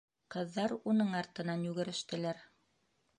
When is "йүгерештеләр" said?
1.69-2.41